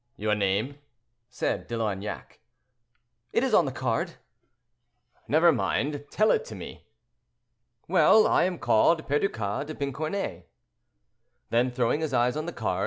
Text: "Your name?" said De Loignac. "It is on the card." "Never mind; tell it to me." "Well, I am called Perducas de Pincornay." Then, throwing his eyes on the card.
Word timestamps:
"Your 0.17 0.33
name?" 0.33 0.79
said 1.29 1.67
De 1.67 1.77
Loignac. 1.77 2.39
"It 3.33 3.43
is 3.43 3.53
on 3.53 3.65
the 3.65 3.71
card." 3.71 4.13
"Never 5.27 5.51
mind; 5.51 6.05
tell 6.09 6.31
it 6.31 6.43
to 6.45 6.55
me." 6.55 6.87
"Well, 7.87 8.25
I 8.25 8.45
am 8.45 8.57
called 8.57 9.07
Perducas 9.07 9.67
de 9.67 9.75
Pincornay." 9.75 10.45
Then, 11.51 11.69
throwing 11.69 12.01
his 12.01 12.15
eyes 12.15 12.35
on 12.35 12.47
the 12.47 12.51
card. 12.51 12.79